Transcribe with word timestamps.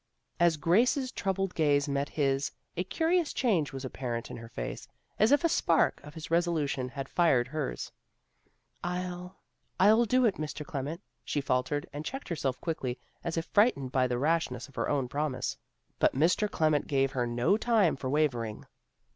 As 0.39 0.57
Grace's 0.57 1.11
troubled 1.11 1.53
gaze 1.53 1.87
met 1.87 2.09
his 2.09 2.51
a 2.75 2.83
curious 2.83 3.33
change 3.33 3.71
was 3.71 3.85
apparent 3.85 4.31
in 4.31 4.37
her 4.37 4.49
face, 4.49 4.87
as 5.19 5.31
if 5.31 5.43
a 5.43 5.47
spark 5.47 6.01
of 6.03 6.15
his 6.15 6.31
resolution 6.31 6.89
had 6.89 7.07
fired 7.07 7.49
hers." 7.49 7.91
I'll 8.97 9.41
I'll 9.79 10.05
do 10.05 10.25
it, 10.25 10.37
Mr. 10.37 10.65
Clement," 10.65 11.01
she 11.23 11.39
faltered, 11.39 11.87
and 11.93 12.03
checked 12.03 12.29
herself 12.29 12.59
quickly, 12.59 12.97
as 13.23 13.37
if 13.37 13.45
frightened 13.45 13.91
by 13.91 14.07
the 14.07 14.17
rashness 14.17 14.67
of 14.67 14.73
her 14.73 14.89
own 14.89 15.07
promise. 15.07 15.55
But 15.99 16.15
Mr. 16.15 16.49
Clement 16.49 16.87
gave 16.87 17.11
her 17.11 17.27
no 17.27 17.55
time 17.55 17.95
for 17.95 18.09
wavering. 18.09 18.65